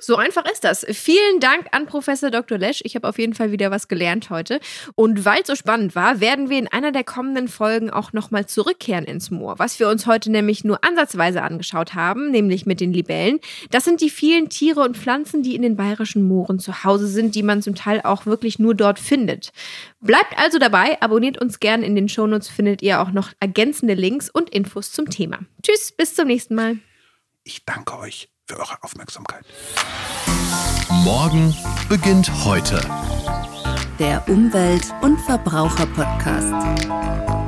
So 0.00 0.16
einfach 0.16 0.46
ist 0.50 0.64
das. 0.64 0.86
Vielen 0.88 1.40
Dank 1.40 1.66
an 1.72 1.84
Professor 1.84 2.30
Dr. 2.30 2.56
Lesch. 2.56 2.80
Ich 2.84 2.94
habe 2.96 3.06
auf 3.06 3.18
jeden 3.18 3.34
Fall 3.34 3.52
wieder 3.52 3.70
was 3.70 3.86
gelernt 3.86 4.30
heute. 4.30 4.58
Und 4.94 5.26
weil 5.26 5.42
es 5.42 5.46
so 5.46 5.54
spannend 5.54 5.94
war, 5.94 6.20
werden 6.20 6.48
wir 6.48 6.58
in 6.58 6.68
einer 6.68 6.90
der 6.90 7.04
kommenden 7.04 7.48
Folgen 7.48 7.90
auch 7.90 8.14
nochmal 8.14 8.46
zurückkehren 8.46 9.04
ins 9.04 9.30
Moor. 9.30 9.58
Was 9.58 9.78
wir 9.78 9.88
uns 9.88 10.06
heute 10.06 10.30
nämlich 10.30 10.64
nur 10.64 10.82
ansatzweise 10.82 11.42
angeschaut 11.42 11.94
haben, 11.94 12.30
nämlich 12.30 12.64
mit 12.64 12.80
den 12.80 12.94
Libellen. 12.94 13.40
Das 13.70 13.84
sind 13.84 14.00
die 14.00 14.08
vielen 14.08 14.48
Tiere 14.48 14.80
und 14.80 14.96
Pflanzen, 14.96 15.42
die 15.42 15.54
in 15.54 15.60
den 15.60 15.76
bayerischen 15.76 16.26
Mooren 16.26 16.58
zu 16.58 16.82
Hause 16.82 17.06
sind, 17.06 17.34
die 17.34 17.42
man 17.42 17.60
zum 17.60 17.74
Teil 17.74 18.00
auch 18.02 18.24
wirklich 18.24 18.58
nur 18.58 18.74
dort 18.74 18.98
findet. 18.98 19.52
Bleibt 20.00 20.38
also 20.38 20.58
dabei, 20.58 21.00
abonniert 21.02 21.38
uns 21.38 21.60
gern. 21.60 21.82
In 21.82 21.94
den 21.94 22.08
Shownotes 22.08 22.48
findet 22.48 22.80
ihr 22.80 23.02
auch 23.02 23.10
noch 23.10 23.32
ergänzende 23.38 23.92
Links 23.92 24.30
und 24.30 24.48
Infos 24.48 24.92
zum 24.92 25.10
Thema. 25.10 25.40
Tschüss, 25.62 25.92
bis 25.92 26.14
zum 26.14 26.26
nächsten 26.26 26.54
Mal. 26.54 26.78
Ich 27.44 27.66
danke 27.66 27.98
euch 27.98 28.30
für 28.50 28.58
eure 28.58 28.82
Aufmerksamkeit. 28.82 29.44
Morgen 31.04 31.54
beginnt 31.88 32.28
heute. 32.44 32.80
Der 34.00 34.28
Umwelt- 34.28 34.92
und 35.02 35.20
Verbraucher-Podcast. 35.20 37.39